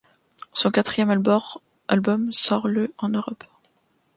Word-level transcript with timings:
Son 0.53 0.71
quatrième 0.71 1.11
album 1.87 2.33
sort 2.33 2.67
le 2.67 2.91
en 2.97 3.09
Europe. 3.09 3.43